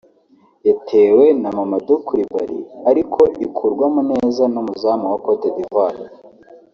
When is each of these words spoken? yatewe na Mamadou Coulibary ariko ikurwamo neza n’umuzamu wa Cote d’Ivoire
yatewe 0.67 1.25
na 1.41 1.49
Mamadou 1.57 1.99
Coulibary 2.05 2.59
ariko 2.89 3.21
ikurwamo 3.45 4.01
neza 4.11 4.43
n’umuzamu 4.53 5.05
wa 5.11 5.17
Cote 5.25 5.47
d’Ivoire 5.55 6.01